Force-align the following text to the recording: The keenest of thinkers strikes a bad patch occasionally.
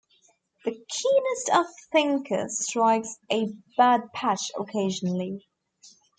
The 0.65 0.71
keenest 0.71 1.49
of 1.53 1.67
thinkers 1.91 2.65
strikes 2.65 3.19
a 3.31 3.53
bad 3.77 4.11
patch 4.13 4.51
occasionally. 4.57 5.47